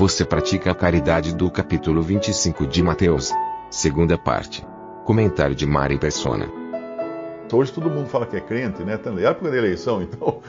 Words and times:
Você 0.00 0.24
pratica 0.24 0.70
a 0.70 0.74
caridade 0.74 1.34
do 1.34 1.50
capítulo 1.50 2.00
25 2.00 2.66
de 2.66 2.82
Mateus. 2.82 3.34
Segunda 3.70 4.16
parte. 4.16 4.66
Comentário 5.04 5.54
de 5.54 5.66
Mari 5.66 5.98
Persona. 5.98 6.50
Hoje 7.52 7.70
todo 7.70 7.90
mundo 7.90 8.08
fala 8.08 8.24
que 8.24 8.34
é 8.34 8.40
crente, 8.40 8.82
né? 8.82 8.98
Na 9.04 9.20
época 9.20 9.50
da 9.50 9.58
eleição, 9.58 10.00
então 10.00 10.40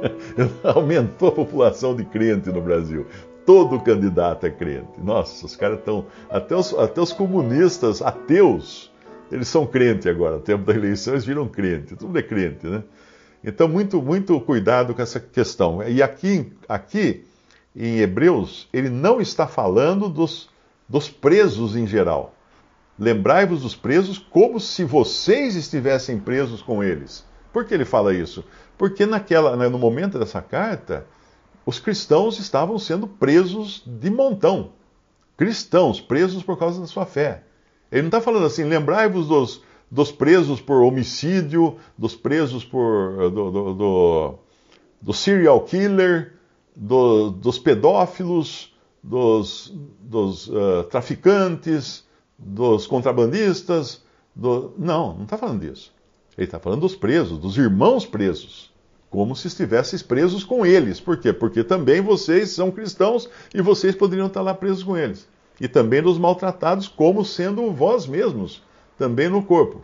aumentou 0.64 1.28
a 1.28 1.32
população 1.32 1.94
de 1.94 2.06
crente 2.06 2.48
no 2.48 2.62
Brasil. 2.62 3.06
Todo 3.44 3.78
candidato 3.80 4.46
é 4.46 4.50
crente. 4.50 4.98
Nossa, 4.98 5.44
os 5.44 5.54
caras 5.54 5.80
estão. 5.80 6.06
Até 6.30 6.56
os, 6.56 6.72
até 6.72 6.98
os 6.98 7.12
comunistas 7.12 8.00
ateus, 8.00 8.90
eles 9.30 9.48
são 9.48 9.66
crente 9.66 10.08
agora. 10.08 10.36
No 10.36 10.42
tempo 10.42 10.64
da 10.64 10.72
eleição, 10.74 11.12
eles 11.12 11.26
viram 11.26 11.46
crente. 11.46 11.96
Tudo 11.96 12.18
é 12.18 12.22
crente, 12.22 12.66
né? 12.66 12.82
Então, 13.44 13.68
muito, 13.68 14.00
muito 14.00 14.40
cuidado 14.40 14.94
com 14.94 15.02
essa 15.02 15.20
questão. 15.20 15.86
E 15.86 16.02
aqui, 16.02 16.50
aqui 16.66 17.26
em 17.76 17.98
Hebreus, 17.98 18.68
ele 18.72 18.88
não 18.88 19.20
está 19.20 19.46
falando 19.46 20.08
dos, 20.08 20.48
dos 20.88 21.10
presos 21.10 21.76
em 21.76 21.86
geral. 21.86 22.34
Lembrai-vos 22.98 23.60
dos 23.60 23.76
presos 23.76 24.18
como 24.18 24.58
se 24.58 24.82
vocês 24.82 25.54
estivessem 25.54 26.18
presos 26.18 26.62
com 26.62 26.82
eles. 26.82 27.26
Por 27.52 27.66
que 27.66 27.74
ele 27.74 27.84
fala 27.84 28.14
isso? 28.14 28.42
Porque 28.78 29.04
naquela, 29.04 29.56
né, 29.56 29.68
no 29.68 29.78
momento 29.78 30.18
dessa 30.18 30.40
carta, 30.40 31.06
os 31.66 31.78
cristãos 31.78 32.38
estavam 32.38 32.78
sendo 32.78 33.06
presos 33.06 33.82
de 33.86 34.08
montão. 34.08 34.70
Cristãos 35.36 36.00
presos 36.00 36.42
por 36.42 36.58
causa 36.58 36.80
da 36.80 36.86
sua 36.86 37.04
fé. 37.04 37.42
Ele 37.92 38.02
não 38.02 38.08
está 38.08 38.22
falando 38.22 38.46
assim, 38.46 38.64
lembrai-vos 38.64 39.28
dos, 39.28 39.62
dos 39.90 40.10
presos 40.10 40.60
por 40.62 40.82
homicídio, 40.82 41.76
dos 41.96 42.16
presos 42.16 42.64
por 42.64 43.30
do, 43.30 43.50
do, 43.50 43.74
do, 43.74 44.34
do 45.02 45.12
serial 45.12 45.60
killer, 45.60 46.35
do, 46.76 47.30
dos 47.30 47.58
pedófilos, 47.58 48.76
dos, 49.02 49.72
dos 50.00 50.48
uh, 50.48 50.84
traficantes, 50.90 52.04
dos 52.38 52.86
contrabandistas. 52.86 54.02
Do... 54.34 54.74
Não, 54.76 55.14
não 55.14 55.24
está 55.24 55.38
falando 55.38 55.60
disso. 55.60 55.92
Ele 56.36 56.46
está 56.46 56.58
falando 56.58 56.82
dos 56.82 56.94
presos, 56.94 57.38
dos 57.38 57.56
irmãos 57.56 58.04
presos, 58.04 58.70
como 59.08 59.34
se 59.34 59.46
estivesses 59.46 60.02
presos 60.02 60.44
com 60.44 60.66
eles. 60.66 61.00
Por 61.00 61.16
quê? 61.16 61.32
Porque 61.32 61.64
também 61.64 62.02
vocês 62.02 62.50
são 62.50 62.70
cristãos 62.70 63.28
e 63.54 63.62
vocês 63.62 63.94
poderiam 63.94 64.26
estar 64.26 64.42
lá 64.42 64.52
presos 64.52 64.82
com 64.82 64.96
eles. 64.96 65.26
E 65.58 65.66
também 65.66 66.02
dos 66.02 66.18
maltratados, 66.18 66.86
como 66.86 67.24
sendo 67.24 67.72
vós 67.72 68.06
mesmos, 68.06 68.62
também 68.98 69.30
no 69.30 69.42
corpo. 69.42 69.82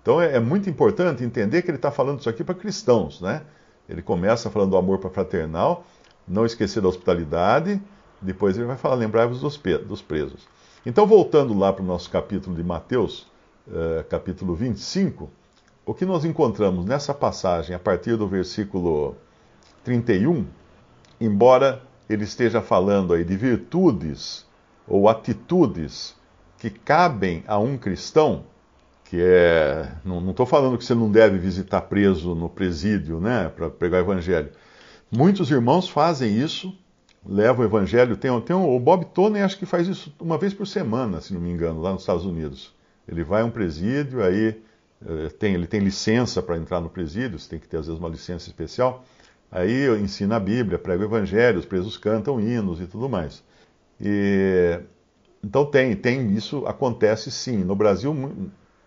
Então 0.00 0.20
é, 0.20 0.36
é 0.36 0.40
muito 0.40 0.70
importante 0.70 1.24
entender 1.24 1.62
que 1.62 1.70
ele 1.70 1.78
está 1.78 1.90
falando 1.90 2.20
isso 2.20 2.28
aqui 2.28 2.44
para 2.44 2.54
cristãos, 2.54 3.20
né? 3.20 3.42
Ele 3.88 4.02
começa 4.02 4.50
falando 4.50 4.70
do 4.70 4.76
amor 4.76 4.98
para 4.98 5.10
fraternal, 5.10 5.84
não 6.28 6.44
esquecer 6.44 6.80
da 6.80 6.88
hospitalidade, 6.88 7.80
depois 8.20 8.56
ele 8.56 8.66
vai 8.66 8.76
falar, 8.76 8.96
lembrai-vos 8.96 9.40
dos, 9.40 9.56
presos. 9.56 10.48
Então, 10.84 11.06
voltando 11.06 11.56
lá 11.56 11.72
para 11.72 11.82
o 11.82 11.86
nosso 11.86 12.10
capítulo 12.10 12.56
de 12.56 12.62
Mateus, 12.62 13.26
uh, 13.66 14.04
capítulo 14.08 14.54
25, 14.54 15.30
o 15.86 15.94
que 15.94 16.04
nós 16.04 16.24
encontramos 16.24 16.84
nessa 16.84 17.14
passagem, 17.14 17.74
a 17.74 17.78
partir 17.78 18.16
do 18.16 18.26
versículo 18.26 19.16
31, 19.84 20.44
embora 21.20 21.82
ele 22.08 22.24
esteja 22.24 22.60
falando 22.60 23.14
aí 23.14 23.24
de 23.24 23.36
virtudes 23.36 24.46
ou 24.86 25.08
atitudes 25.08 26.16
que 26.58 26.70
cabem 26.70 27.44
a 27.46 27.58
um 27.58 27.76
cristão, 27.76 28.44
que 29.04 29.18
é. 29.20 29.90
Não 30.04 30.30
estou 30.30 30.44
falando 30.44 30.76
que 30.76 30.84
você 30.84 30.94
não 30.94 31.10
deve 31.10 31.38
visitar 31.38 31.82
preso 31.82 32.34
no 32.34 32.48
presídio, 32.48 33.20
né, 33.20 33.50
para 33.54 33.70
pregar 33.70 34.00
o 34.00 34.04
evangelho. 34.04 34.50
Muitos 35.10 35.50
irmãos 35.50 35.88
fazem 35.88 36.38
isso, 36.38 36.76
levam 37.24 37.64
o 37.64 37.68
evangelho. 37.68 38.16
Tem, 38.16 38.40
tem 38.42 38.54
um, 38.54 38.74
o 38.74 38.78
Bob 38.78 39.06
Tony 39.06 39.40
acho 39.40 39.58
que 39.58 39.64
faz 39.64 39.88
isso 39.88 40.14
uma 40.20 40.36
vez 40.36 40.52
por 40.52 40.66
semana, 40.66 41.20
se 41.20 41.32
não 41.32 41.40
me 41.40 41.50
engano, 41.50 41.80
lá 41.80 41.92
nos 41.92 42.02
Estados 42.02 42.26
Unidos. 42.26 42.74
Ele 43.06 43.24
vai 43.24 43.40
a 43.40 43.44
um 43.44 43.50
presídio, 43.50 44.22
aí 44.22 44.60
eh, 45.06 45.28
tem, 45.38 45.54
ele 45.54 45.66
tem 45.66 45.80
licença 45.80 46.42
para 46.42 46.58
entrar 46.58 46.80
no 46.80 46.90
presídio, 46.90 47.38
você 47.38 47.48
tem 47.48 47.58
que 47.58 47.66
ter 47.66 47.78
às 47.78 47.86
vezes 47.86 47.98
uma 47.98 48.08
licença 48.08 48.48
especial. 48.48 49.02
Aí 49.50 49.88
ensina 49.98 50.36
a 50.36 50.40
Bíblia, 50.40 50.78
prega 50.78 51.02
o 51.02 51.06
evangelho, 51.06 51.58
os 51.58 51.64
presos 51.64 51.96
cantam 51.96 52.38
hinos 52.38 52.80
e 52.80 52.86
tudo 52.86 53.08
mais. 53.08 53.42
E, 53.98 54.78
então 55.42 55.64
tem, 55.64 55.96
tem 55.96 56.34
isso 56.34 56.66
acontece 56.66 57.30
sim. 57.30 57.64
No 57.64 57.74
Brasil, 57.74 58.14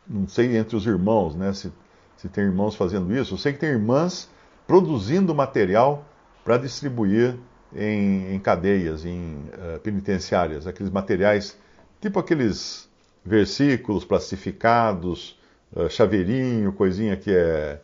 não 0.08 0.28
sei 0.28 0.56
entre 0.56 0.76
os 0.76 0.86
irmãos, 0.86 1.36
né, 1.36 1.52
se, 1.52 1.72
se 2.16 2.30
tem 2.30 2.44
irmãos 2.44 2.76
fazendo 2.76 3.12
isso. 3.16 3.34
Eu 3.34 3.38
sei 3.40 3.53
que 3.53 3.59
tem 3.59 3.70
irmãs 3.70 4.30
produzindo 4.68 5.34
material 5.34 6.06
para 6.44 6.57
distribuir 6.57 7.38
em, 7.75 8.34
em, 8.34 8.40
cadeias, 8.40 9.06
em 9.06 9.35
uh, 9.53 9.79
penitenciárias, 9.79 10.68
aqueles 10.68 10.91
materiais, 10.91 11.57
tipo 12.00 12.19
aqueles 12.19 12.90
versículos 13.24 14.03
plastificados, 14.03 15.40
uh, 15.74 15.90
chaveirinho, 15.90 16.74
coisinha 16.74 17.16
que 17.16 17.31
é. 17.31 17.79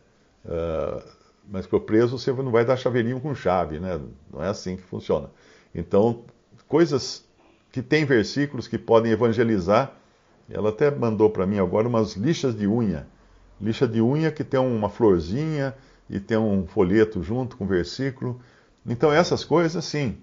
Uh, 0.45 1.17
mas 1.49 1.65
para 1.65 1.77
o 1.77 1.81
preso 1.81 2.17
você 2.17 2.31
não 2.33 2.51
vai 2.51 2.65
dar 2.65 2.75
chaveirinho 2.75 3.21
com 3.21 3.33
chave, 3.33 3.79
né? 3.79 3.99
Não 4.31 4.43
é 4.43 4.49
assim 4.49 4.75
que 4.75 4.83
funciona. 4.83 5.29
Então, 5.73 6.25
coisas 6.67 7.25
que 7.71 7.81
têm 7.81 8.05
versículos 8.05 8.67
que 8.67 8.77
podem 8.77 9.11
evangelizar. 9.11 9.93
Ela 10.49 10.69
até 10.69 10.89
mandou 10.89 11.29
para 11.29 11.45
mim 11.45 11.59
agora 11.59 11.87
umas 11.87 12.13
lixas 12.13 12.57
de 12.57 12.67
unha. 12.67 13.07
Lixa 13.59 13.87
de 13.87 14.01
unha 14.01 14.31
que 14.31 14.43
tem 14.43 14.59
uma 14.59 14.89
florzinha 14.89 15.75
e 16.09 16.19
tem 16.19 16.37
um 16.37 16.65
folheto 16.65 17.21
junto 17.21 17.57
com 17.57 17.65
o 17.65 17.67
versículo. 17.67 18.39
Então, 18.85 19.11
essas 19.11 19.43
coisas, 19.43 19.83
sim, 19.83 20.17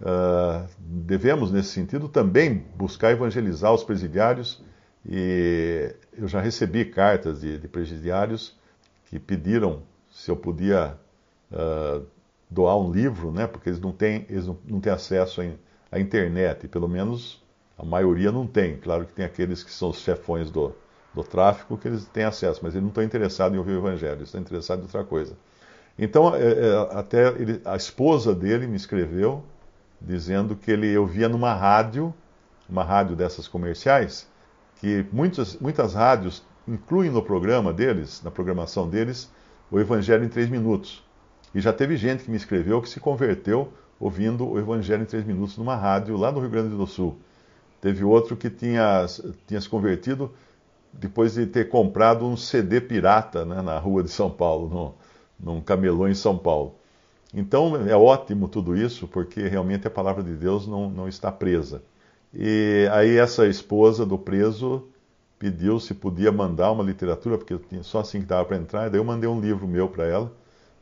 uh, 0.00 0.68
devemos, 0.78 1.50
nesse 1.50 1.70
sentido, 1.70 2.08
também 2.08 2.64
buscar 2.76 3.10
evangelizar 3.12 3.72
os 3.72 3.82
presidiários. 3.82 4.62
E 5.06 5.94
eu 6.16 6.28
já 6.28 6.40
recebi 6.40 6.84
cartas 6.84 7.40
de, 7.40 7.58
de 7.58 7.68
presidiários 7.68 8.58
que 9.06 9.18
pediram 9.18 9.82
se 10.10 10.30
eu 10.30 10.36
podia 10.36 10.96
uh, 11.52 12.06
doar 12.50 12.78
um 12.78 12.90
livro, 12.90 13.32
né, 13.32 13.46
porque 13.46 13.68
eles 13.68 13.80
não 13.80 13.92
têm, 13.92 14.24
eles 14.28 14.46
não, 14.46 14.56
não 14.64 14.80
têm 14.80 14.92
acesso 14.92 15.40
à 15.90 15.98
internet, 15.98 16.68
pelo 16.68 16.88
menos 16.88 17.42
a 17.76 17.84
maioria 17.84 18.30
não 18.30 18.46
tem. 18.46 18.76
Claro 18.76 19.04
que 19.04 19.12
tem 19.12 19.24
aqueles 19.24 19.62
que 19.62 19.72
são 19.72 19.90
os 19.90 19.98
chefões 19.98 20.50
do, 20.50 20.74
do 21.14 21.22
tráfico 21.22 21.78
que 21.78 21.88
eles 21.88 22.04
têm 22.06 22.24
acesso, 22.24 22.60
mas 22.62 22.74
eles 22.74 22.82
não 22.82 22.88
estão 22.88 23.04
interessados 23.04 23.54
em 23.54 23.58
ouvir 23.58 23.72
o 23.72 23.78
evangelho, 23.78 24.16
eles 24.16 24.28
estão 24.28 24.40
interessados 24.40 24.82
em 24.82 24.86
outra 24.86 25.04
coisa. 25.04 25.36
Então, 25.98 26.34
é, 26.34 26.40
é, 26.40 26.88
até 26.92 27.28
ele, 27.28 27.60
a 27.64 27.76
esposa 27.76 28.34
dele 28.34 28.66
me 28.66 28.76
escreveu 28.76 29.44
dizendo 30.00 30.56
que 30.56 30.70
ele 30.70 30.88
eu 30.88 31.06
via 31.06 31.28
numa 31.28 31.54
rádio, 31.54 32.12
uma 32.68 32.82
rádio 32.82 33.14
dessas 33.14 33.46
comerciais, 33.46 34.28
que 34.80 35.06
muitas, 35.12 35.56
muitas 35.56 35.94
rádios 35.94 36.42
incluem 36.66 37.10
no 37.10 37.22
programa 37.22 37.72
deles, 37.72 38.22
na 38.22 38.30
programação 38.30 38.88
deles, 38.88 39.30
o 39.70 39.78
Evangelho 39.78 40.24
em 40.24 40.28
três 40.28 40.48
minutos. 40.48 41.02
E 41.54 41.60
já 41.60 41.72
teve 41.72 41.96
gente 41.96 42.24
que 42.24 42.30
me 42.30 42.36
escreveu 42.36 42.82
que 42.82 42.88
se 42.88 42.98
converteu 42.98 43.72
ouvindo 44.00 44.46
o 44.46 44.58
Evangelho 44.58 45.02
em 45.02 45.06
três 45.06 45.24
minutos 45.24 45.56
numa 45.56 45.76
rádio 45.76 46.16
lá 46.16 46.32
no 46.32 46.40
Rio 46.40 46.50
Grande 46.50 46.74
do 46.74 46.86
Sul. 46.86 47.16
Teve 47.80 48.02
outro 48.04 48.36
que 48.36 48.50
tinha, 48.50 49.06
tinha 49.46 49.60
se 49.60 49.68
convertido 49.68 50.32
depois 50.98 51.34
de 51.34 51.46
ter 51.46 51.68
comprado 51.68 52.24
um 52.24 52.36
CD 52.36 52.80
pirata 52.80 53.44
né, 53.44 53.62
na 53.62 53.78
rua 53.78 54.02
de 54.02 54.10
São 54.10 54.30
Paulo, 54.30 54.94
no, 55.38 55.54
num 55.54 55.60
camelô 55.60 56.08
em 56.08 56.14
São 56.14 56.36
Paulo. 56.36 56.74
Então 57.32 57.76
é 57.88 57.96
ótimo 57.96 58.48
tudo 58.48 58.76
isso, 58.76 59.08
porque 59.08 59.48
realmente 59.48 59.86
a 59.86 59.90
palavra 59.90 60.22
de 60.22 60.34
Deus 60.34 60.66
não, 60.66 60.88
não 60.88 61.08
está 61.08 61.32
presa. 61.32 61.82
E 62.32 62.88
aí 62.92 63.16
essa 63.16 63.46
esposa 63.46 64.06
do 64.06 64.16
preso 64.16 64.84
pediu 65.38 65.78
se 65.80 65.94
podia 65.94 66.32
mandar 66.32 66.70
uma 66.70 66.82
literatura, 66.82 67.36
porque 67.36 67.58
só 67.82 68.00
assim 68.00 68.20
que 68.20 68.26
dava 68.26 68.44
para 68.44 68.56
entrar, 68.56 68.86
e 68.86 68.90
daí 68.90 69.00
eu 69.00 69.04
mandei 69.04 69.28
um 69.28 69.40
livro 69.40 69.66
meu 69.66 69.88
para 69.88 70.04
ela, 70.04 70.32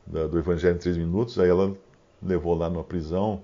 do 0.06 0.38
Evangelho 0.38 0.76
em 0.76 0.79
Três 0.79 0.97
Minutos, 0.97 1.38
aí 1.38 1.49
ela 1.49 1.75
levou 2.23 2.55
lá 2.55 2.69
na 2.69 2.82
prisão, 2.82 3.43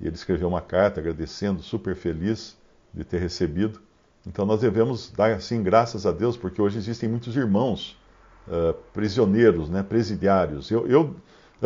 e 0.00 0.06
ele 0.06 0.14
escreveu 0.14 0.48
uma 0.48 0.60
carta 0.60 1.00
agradecendo, 1.00 1.62
super 1.62 1.94
feliz 1.94 2.56
de 2.92 3.04
ter 3.04 3.18
recebido. 3.18 3.80
Então 4.26 4.46
nós 4.46 4.60
devemos 4.60 5.10
dar 5.10 5.32
assim 5.32 5.62
graças 5.62 6.06
a 6.06 6.12
Deus, 6.12 6.36
porque 6.36 6.60
hoje 6.60 6.78
existem 6.78 7.08
muitos 7.08 7.36
irmãos 7.36 7.96
uh, 8.48 8.74
prisioneiros, 8.92 9.68
né, 9.68 9.82
presidiários. 9.82 10.70
Eu, 10.70 10.86
eu 10.86 11.14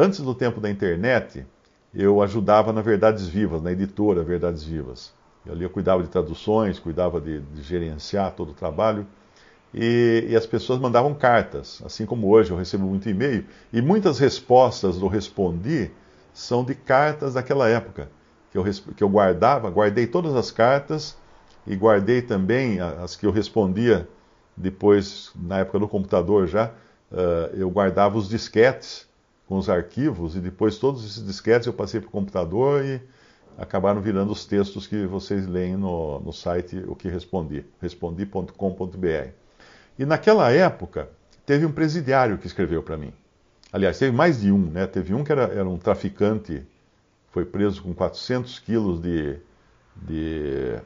Antes 0.00 0.20
do 0.20 0.32
tempo 0.32 0.60
da 0.60 0.70
internet, 0.70 1.44
eu 1.92 2.22
ajudava 2.22 2.72
na 2.72 2.80
Verdades 2.80 3.26
Vivas, 3.26 3.60
na 3.60 3.72
editora 3.72 4.22
Verdades 4.22 4.62
Vivas. 4.62 5.12
Ali 5.44 5.64
eu 5.64 5.70
cuidava 5.70 6.04
de 6.04 6.08
traduções, 6.08 6.78
cuidava 6.78 7.20
de, 7.20 7.40
de 7.40 7.62
gerenciar 7.62 8.32
todo 8.32 8.50
o 8.50 8.54
trabalho. 8.54 9.04
E, 9.74 10.26
e, 10.28 10.36
as 10.36 10.46
pessoas 10.46 10.78
mandavam 10.78 11.12
cartas, 11.14 11.82
assim 11.84 12.06
como 12.06 12.28
hoje 12.28 12.52
eu 12.52 12.56
recebo 12.56 12.86
muito 12.86 13.08
e-mail. 13.08 13.44
E 13.72 13.82
muitas 13.82 14.20
respostas 14.20 14.98
do 14.98 15.08
Respondi 15.08 15.90
são 16.32 16.62
de 16.62 16.76
cartas 16.76 17.34
daquela 17.34 17.68
época, 17.68 18.08
que 18.52 18.56
eu, 18.56 18.64
que 18.96 19.02
eu 19.02 19.08
guardava, 19.08 19.68
guardei 19.68 20.06
todas 20.06 20.36
as 20.36 20.52
cartas 20.52 21.16
e 21.68 21.76
guardei 21.76 22.22
também 22.22 22.80
as 22.80 23.14
que 23.14 23.26
eu 23.26 23.30
respondia 23.30 24.08
depois, 24.56 25.30
na 25.36 25.58
época 25.58 25.78
do 25.78 25.86
computador 25.86 26.48
já, 26.48 26.72
uh, 27.12 27.54
eu 27.54 27.70
guardava 27.70 28.16
os 28.16 28.28
disquetes 28.28 29.06
com 29.46 29.56
os 29.56 29.68
arquivos 29.68 30.34
e 30.34 30.40
depois 30.40 30.78
todos 30.78 31.04
esses 31.04 31.24
disquetes 31.24 31.66
eu 31.66 31.72
passei 31.72 32.00
para 32.00 32.08
o 32.08 32.10
computador 32.10 32.84
e 32.84 33.00
acabaram 33.56 34.00
virando 34.00 34.32
os 34.32 34.46
textos 34.46 34.86
que 34.86 35.06
vocês 35.06 35.46
leem 35.46 35.76
no, 35.76 36.18
no 36.20 36.32
site 36.32 36.82
O 36.88 36.96
que 36.96 37.08
Respondi, 37.08 37.64
respondi.com.br. 37.80 39.28
E 39.98 40.04
naquela 40.06 40.50
época, 40.50 41.08
teve 41.44 41.66
um 41.66 41.72
presidiário 41.72 42.38
que 42.38 42.46
escreveu 42.46 42.82
para 42.82 42.96
mim. 42.96 43.12
Aliás, 43.72 43.98
teve 43.98 44.16
mais 44.16 44.40
de 44.40 44.50
um, 44.50 44.70
né? 44.70 44.86
Teve 44.86 45.12
um 45.12 45.22
que 45.22 45.32
era, 45.32 45.42
era 45.42 45.68
um 45.68 45.76
traficante, 45.76 46.62
foi 47.30 47.44
preso 47.44 47.82
com 47.82 47.92
400 47.92 48.58
quilos 48.60 49.02
de, 49.02 49.36
de, 49.96 50.78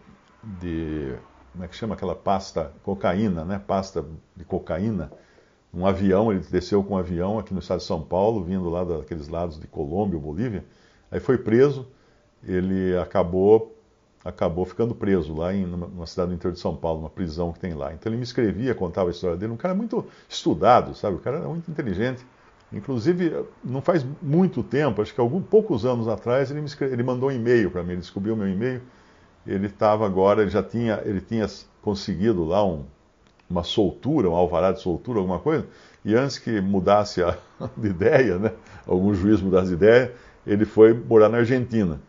de, 0.42 1.14
como 1.52 1.64
é 1.64 1.68
que 1.68 1.76
chama 1.76 1.94
aquela 1.94 2.14
pasta? 2.14 2.72
Cocaína, 2.82 3.44
né? 3.44 3.62
Pasta 3.66 4.04
de 4.36 4.44
cocaína. 4.44 5.12
Um 5.72 5.86
avião, 5.86 6.30
ele 6.30 6.40
desceu 6.40 6.82
com 6.84 6.94
um 6.94 6.98
avião 6.98 7.38
aqui 7.38 7.54
no 7.54 7.60
estado 7.60 7.78
de 7.78 7.86
São 7.86 8.02
Paulo, 8.02 8.44
vindo 8.44 8.68
lá 8.68 8.84
daqueles 8.84 9.28
lados 9.28 9.58
de 9.58 9.66
Colômbia, 9.66 10.18
Bolívia. 10.18 10.64
Aí 11.10 11.20
foi 11.20 11.38
preso, 11.38 11.86
ele 12.46 12.96
acabou 12.98 13.76
acabou 14.24 14.64
ficando 14.64 14.94
preso 14.94 15.34
lá 15.34 15.52
em 15.52 15.64
uma 15.64 16.06
cidade 16.06 16.28
do 16.28 16.34
interior 16.34 16.52
de 16.52 16.60
São 16.60 16.76
Paulo, 16.76 17.00
uma 17.00 17.10
prisão 17.10 17.52
que 17.52 17.58
tem 17.58 17.74
lá. 17.74 17.92
Então 17.92 18.10
ele 18.10 18.16
me 18.16 18.22
escrevia, 18.22 18.74
contava 18.74 19.08
a 19.08 19.10
história 19.10 19.36
dele, 19.36 19.52
um 19.52 19.56
cara 19.56 19.74
muito 19.74 20.06
estudado, 20.28 20.94
sabe? 20.94 21.16
O 21.16 21.18
cara 21.18 21.38
era 21.38 21.48
muito 21.48 21.70
inteligente. 21.70 22.24
Inclusive, 22.72 23.44
não 23.62 23.82
faz 23.82 24.06
muito 24.22 24.62
tempo, 24.62 25.02
acho 25.02 25.12
que 25.12 25.20
alguns 25.20 25.44
poucos 25.44 25.84
anos 25.84 26.08
atrás, 26.08 26.50
ele, 26.50 26.60
me 26.60 26.66
escreve, 26.66 26.94
ele 26.94 27.02
mandou 27.02 27.28
um 27.28 27.32
e-mail 27.32 27.70
para 27.70 27.82
mim, 27.82 27.92
ele 27.92 28.00
descobriu 28.00 28.34
meu 28.36 28.48
e-mail. 28.48 28.80
Ele 29.46 29.66
estava 29.66 30.06
agora, 30.06 30.42
ele 30.42 30.50
já 30.50 30.62
tinha, 30.62 31.02
ele 31.04 31.20
tinha 31.20 31.46
conseguido 31.80 32.44
lá 32.44 32.64
um, 32.64 32.84
uma 33.50 33.62
soltura, 33.62 34.30
um 34.30 34.34
alvará 34.34 34.72
de 34.72 34.80
soltura, 34.80 35.18
alguma 35.18 35.38
coisa, 35.38 35.66
e 36.04 36.14
antes 36.14 36.38
que 36.38 36.60
mudasse 36.60 37.22
a, 37.22 37.36
de 37.76 37.88
ideia, 37.88 38.38
né, 38.38 38.52
algum 38.86 39.14
juiz 39.14 39.40
mudasse 39.40 39.68
de 39.68 39.74
ideia, 39.74 40.12
ele 40.46 40.64
foi 40.64 40.92
morar 40.92 41.28
na 41.28 41.38
Argentina. 41.38 42.00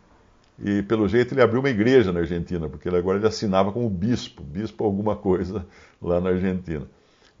E 0.62 0.82
pelo 0.82 1.08
jeito 1.08 1.34
ele 1.34 1.42
abriu 1.42 1.60
uma 1.60 1.70
igreja 1.70 2.12
na 2.12 2.20
Argentina, 2.20 2.68
porque 2.68 2.88
ele 2.88 2.96
agora 2.96 3.18
ele 3.18 3.26
assinava 3.26 3.72
como 3.72 3.88
bispo, 3.90 4.42
bispo 4.42 4.84
alguma 4.84 5.16
coisa 5.16 5.66
lá 6.00 6.20
na 6.20 6.30
Argentina. 6.30 6.86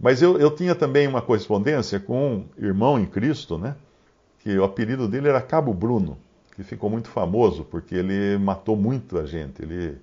Mas 0.00 0.20
eu, 0.20 0.38
eu 0.38 0.50
tinha 0.50 0.74
também 0.74 1.06
uma 1.06 1.22
correspondência 1.22 2.00
com 2.00 2.34
um 2.34 2.44
irmão 2.58 2.98
em 2.98 3.06
Cristo, 3.06 3.56
né? 3.56 3.76
Que 4.40 4.58
o 4.58 4.64
apelido 4.64 5.06
dele 5.06 5.28
era 5.28 5.40
Cabo 5.40 5.72
Bruno, 5.72 6.18
que 6.54 6.62
ficou 6.62 6.88
muito 6.88 7.08
famoso 7.08 7.64
porque 7.64 7.94
ele 7.94 8.38
matou 8.38 8.76
muita 8.76 9.26
gente. 9.26 9.62
Ele, 9.62 9.98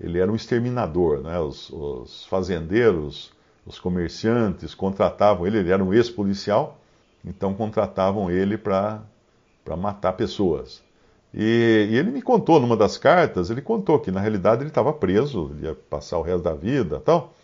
ele 0.00 0.18
era 0.18 0.30
um 0.30 0.36
exterminador, 0.36 1.20
né? 1.20 1.38
Os, 1.40 1.70
os 1.70 2.24
fazendeiros, 2.26 3.32
os 3.66 3.78
comerciantes 3.78 4.74
contratavam 4.74 5.46
ele, 5.46 5.58
ele 5.58 5.72
era 5.72 5.82
um 5.82 5.92
ex-policial, 5.92 6.78
então 7.24 7.54
contratavam 7.54 8.30
ele 8.30 8.56
para 8.56 9.02
matar 9.76 10.12
pessoas. 10.12 10.82
E, 11.34 11.88
e, 11.90 11.96
ele 11.96 12.10
me 12.10 12.22
contou 12.22 12.60
numa 12.60 12.76
das 12.76 12.96
cartas, 12.96 13.50
ele 13.50 13.60
contou 13.60 13.98
que 13.98 14.10
na 14.10 14.20
realidade 14.20 14.62
ele 14.62 14.70
estava 14.70 14.92
preso, 14.92 15.54
ia 15.60 15.74
passar 15.74 16.18
o 16.18 16.22
resto 16.22 16.42
da 16.42 16.54
vida 16.54 17.00
tal, 17.00 17.34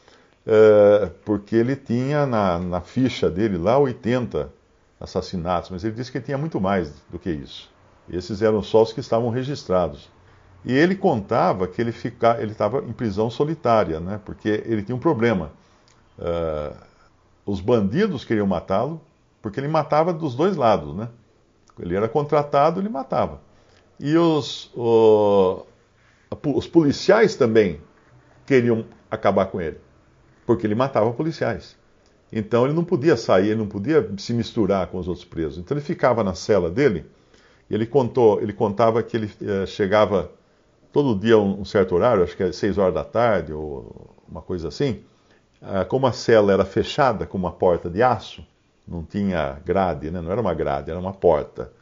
é, 0.46 1.10
porque 1.24 1.56
ele 1.56 1.76
tinha 1.76 2.24
na, 2.24 2.58
na, 2.58 2.80
ficha 2.80 3.28
dele 3.28 3.58
lá 3.58 3.78
80 3.78 4.50
assassinatos, 4.98 5.70
mas 5.70 5.84
ele 5.84 5.94
disse 5.94 6.10
que 6.10 6.20
tinha 6.20 6.38
muito 6.38 6.60
mais 6.60 6.92
do 7.10 7.18
que 7.18 7.30
isso. 7.30 7.70
Esses 8.10 8.42
eram 8.42 8.62
só 8.62 8.82
os 8.82 8.92
que 8.92 9.00
estavam 9.00 9.30
registrados. 9.30 10.10
E 10.64 10.72
ele 10.72 10.94
contava 10.94 11.66
que 11.66 11.80
ele 11.80 11.90
estava 11.90 12.78
em 12.78 12.92
prisão 12.92 13.28
solitária, 13.28 13.98
né, 13.98 14.20
porque 14.24 14.62
ele 14.66 14.82
tinha 14.82 14.94
um 14.94 15.00
problema. 15.00 15.52
É, 16.18 16.72
os 17.44 17.60
bandidos 17.60 18.24
queriam 18.24 18.46
matá-lo, 18.46 19.00
porque 19.40 19.58
ele 19.58 19.68
matava 19.68 20.12
dos 20.12 20.34
dois 20.34 20.56
lados, 20.56 20.94
né? 20.94 21.08
Ele 21.78 21.96
era 21.96 22.08
contratado, 22.08 22.80
ele 22.80 22.88
matava. 22.88 23.40
E 23.98 24.16
os, 24.16 24.70
o, 24.76 25.64
os 26.54 26.66
policiais 26.66 27.34
também 27.34 27.80
queriam 28.46 28.84
acabar 29.10 29.46
com 29.46 29.60
ele, 29.60 29.78
porque 30.46 30.66
ele 30.66 30.74
matava 30.74 31.10
policiais. 31.12 31.76
Então 32.32 32.64
ele 32.64 32.74
não 32.74 32.84
podia 32.84 33.16
sair, 33.16 33.48
ele 33.48 33.60
não 33.60 33.66
podia 33.66 34.08
se 34.16 34.32
misturar 34.32 34.86
com 34.86 34.98
os 34.98 35.08
outros 35.08 35.24
presos. 35.24 35.58
Então 35.58 35.76
ele 35.76 35.84
ficava 35.84 36.22
na 36.22 36.34
cela 36.34 36.70
dele 36.70 37.04
ele 37.74 37.86
contou, 37.86 38.40
ele 38.40 38.52
contava 38.52 39.02
que 39.02 39.16
ele 39.16 39.30
eh, 39.40 39.66
chegava 39.66 40.30
todo 40.92 41.18
dia 41.18 41.34
a 41.34 41.38
um, 41.38 41.62
um, 41.62 41.64
certo 41.64 41.94
horário, 41.94 42.22
acho 42.22 42.36
que 42.36 42.42
é 42.42 42.52
seis 42.52 42.76
horas 42.76 42.92
da 42.92 43.02
tarde 43.02 43.52
ou 43.52 44.14
uma 44.28 44.42
coisa 44.42 44.68
assim. 44.68 45.02
Ah, 45.60 45.84
como 45.84 46.06
a 46.06 46.12
cela 46.12 46.52
era 46.52 46.64
fechada 46.64 47.26
com 47.26 47.38
uma 47.38 47.52
porta 47.52 47.88
de 47.88 48.02
aço, 48.02 48.44
não 48.86 49.02
tinha 49.02 49.58
grade, 49.64 50.10
né? 50.10 50.20
não 50.20 50.30
era 50.30 50.40
uma 50.40 50.52
grade, 50.52 50.90
era 50.90 51.00
uma 51.00 51.12
porta. 51.12 51.72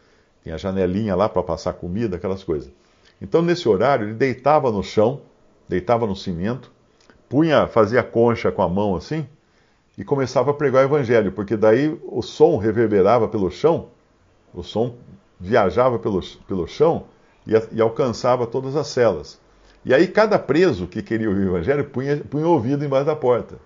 Tinha 0.42 0.56
janelinha 0.56 1.16
lá 1.16 1.28
para 1.28 1.42
passar 1.42 1.72
comida, 1.72 2.16
aquelas 2.16 2.44
coisas. 2.44 2.70
Então, 3.20 3.42
nesse 3.42 3.68
horário, 3.68 4.06
ele 4.06 4.14
deitava 4.14 4.70
no 4.70 4.82
chão, 4.82 5.20
deitava 5.68 6.06
no 6.06 6.14
cimento, 6.14 6.70
punha, 7.28 7.66
fazia 7.66 8.02
concha 8.02 8.52
com 8.52 8.62
a 8.62 8.68
mão 8.68 8.96
assim, 8.96 9.26
e 9.98 10.04
começava 10.04 10.52
a 10.52 10.54
pregar 10.54 10.82
o 10.82 10.86
evangelho, 10.86 11.32
porque 11.32 11.56
daí 11.56 11.98
o 12.04 12.22
som 12.22 12.56
reverberava 12.56 13.28
pelo 13.28 13.50
chão, 13.50 13.88
o 14.54 14.62
som 14.62 14.94
viajava 15.40 15.98
pelo, 15.98 16.20
pelo 16.46 16.66
chão 16.68 17.06
e, 17.46 17.52
e 17.72 17.80
alcançava 17.80 18.46
todas 18.46 18.76
as 18.76 18.88
celas. 18.88 19.40
E 19.84 19.94
aí 19.94 20.06
cada 20.06 20.38
preso 20.38 20.86
que 20.86 21.02
queria 21.02 21.28
ouvir 21.28 21.46
o 21.46 21.56
evangelho 21.56 21.84
punha, 21.86 22.18
punha 22.18 22.46
o 22.46 22.50
ouvido 22.50 22.84
embaixo 22.84 23.06
da 23.06 23.16
porta. 23.16 23.56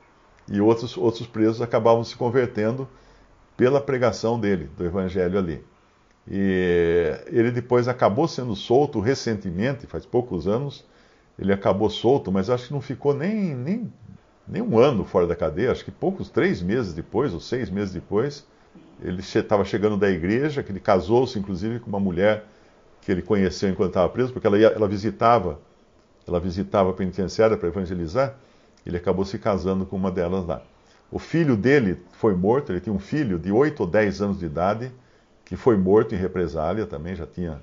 E 0.49 0.61
outros, 0.61 0.97
outros 0.97 1.27
presos 1.27 1.61
acabavam 1.61 2.05
se 2.05 2.15
convertendo 2.15 2.89
pela 3.57 3.81
pregação 3.81 4.39
dele, 4.39 4.71
do 4.77 4.85
evangelho 4.85 5.39
ali. 5.39 5.65
E 6.31 7.19
ele 7.27 7.51
depois 7.51 7.89
acabou 7.89 8.29
sendo 8.29 8.55
solto 8.55 9.01
recentemente, 9.01 9.87
faz 9.87 10.07
poucos 10.07 10.47
anos, 10.47 10.85
ele 11.39 11.53
acabou 11.53 11.91
solto, 11.91 12.31
mas 12.31 12.49
acho 12.49 12.69
que 12.69 12.73
não 12.73 12.81
ficou 12.81 13.13
nem, 13.13 13.55
nem, 13.55 13.93
nem 14.47 14.63
um 14.63 14.79
ano 14.79 15.05
fora 15.05 15.27
da 15.27 15.37
cadeia, 15.37 15.73
acho 15.73 15.85
que 15.85 15.91
poucos, 15.91 16.31
três 16.31 16.63
meses 16.63 16.95
depois, 16.95 17.35
ou 17.35 17.41
seis 17.41 17.69
meses 17.69 17.93
depois, 17.93 18.47
ele 19.01 19.21
estava 19.21 19.65
chegando 19.65 19.97
da 19.97 20.11
igreja, 20.11 20.63
que 20.63 20.73
ele 20.73 20.81
casou-se 20.81 21.39
inclusive 21.39 21.81
com 21.81 21.89
uma 21.89 22.01
mulher 22.01 22.45
que 23.03 23.13
ele 23.13 23.23
conheceu 23.23 23.69
enquanto 23.69 23.91
estava 23.91 24.09
preso, 24.09 24.33
porque 24.33 24.47
ela, 24.47 24.59
ia, 24.59 24.69
ela 24.69 24.89
visitava, 24.89 25.61
ela 26.27 26.41
visitava 26.41 26.91
a 26.91 26.93
penitenciária 26.93 27.57
para 27.57 27.69
evangelizar, 27.69 28.35
ele 28.87 28.97
acabou 28.97 29.25
se 29.25 29.39
casando 29.39 29.85
com 29.85 29.97
uma 29.97 30.11
delas 30.11 30.47
lá. 30.47 30.63
O 31.11 31.19
filho 31.19 31.57
dele 31.57 31.99
foi 32.13 32.35
morto, 32.35 32.73
ele 32.73 32.81
tinha 32.81 32.95
um 32.95 32.99
filho 32.99 33.39
de 33.39 33.53
8 33.53 33.81
ou 33.81 33.87
10 33.87 34.23
anos 34.23 34.39
de 34.39 34.47
idade, 34.47 34.91
que 35.45 35.55
foi 35.55 35.77
morto 35.77 36.15
em 36.15 36.19
represália 36.19 36.87
também, 36.87 37.15
já 37.15 37.27
tinha 37.27 37.61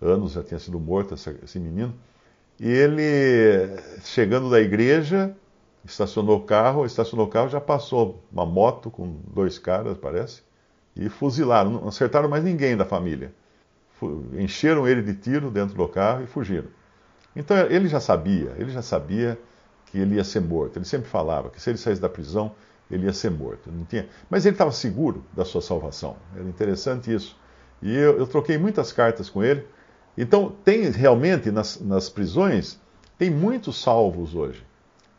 anos, 0.00 0.32
já 0.32 0.42
tinha 0.42 0.58
sido 0.58 0.78
morto 0.80 1.14
esse 1.14 1.58
menino. 1.58 1.94
E 2.58 2.68
ele, 2.68 3.02
chegando 4.04 4.50
da 4.50 4.60
igreja, 4.60 5.34
estacionou 5.84 6.38
o 6.38 6.42
carro, 6.42 6.84
estacionou 6.84 7.26
o 7.26 7.28
carro, 7.28 7.48
já 7.48 7.60
passou 7.60 8.22
uma 8.32 8.46
moto 8.46 8.90
com 8.90 9.16
dois 9.32 9.58
caras, 9.58 9.96
parece, 9.98 10.42
e 10.94 11.08
fuzilaram, 11.08 11.70
não 11.70 11.88
acertaram 11.88 12.28
mais 12.28 12.44
ninguém 12.44 12.76
da 12.76 12.84
família. 12.84 13.32
Encheram 14.38 14.86
ele 14.86 15.02
de 15.02 15.14
tiro 15.14 15.50
dentro 15.50 15.76
do 15.76 15.88
carro 15.88 16.24
e 16.24 16.26
fugiram. 16.26 16.68
Então 17.34 17.56
ele 17.56 17.88
já 17.88 18.00
sabia, 18.00 18.52
ele 18.58 18.70
já 18.70 18.82
sabia 18.82 19.38
que 19.86 19.98
ele 19.98 20.16
ia 20.16 20.24
ser 20.24 20.40
morto. 20.40 20.78
Ele 20.78 20.84
sempre 20.84 21.08
falava 21.08 21.50
que 21.50 21.60
se 21.60 21.70
ele 21.70 21.78
saísse 21.78 22.00
da 22.00 22.08
prisão, 22.08 22.52
ele 22.90 23.06
ia 23.06 23.12
ser 23.12 23.30
morto. 23.30 23.70
Não 23.70 23.84
tinha... 23.84 24.08
Mas 24.28 24.44
ele 24.44 24.54
estava 24.54 24.72
seguro 24.72 25.24
da 25.32 25.44
sua 25.44 25.62
salvação. 25.62 26.16
Era 26.34 26.44
interessante 26.44 27.12
isso. 27.12 27.36
E 27.80 27.94
eu, 27.94 28.18
eu, 28.18 28.26
troquei 28.26 28.58
muitas 28.58 28.92
cartas 28.92 29.28
com 29.28 29.42
ele. 29.42 29.66
Então, 30.16 30.54
tem 30.64 30.90
realmente 30.90 31.50
nas, 31.50 31.80
nas 31.80 32.08
prisões, 32.08 32.78
tem 33.18 33.30
muitos 33.30 33.80
salvos 33.80 34.34
hoje. 34.34 34.64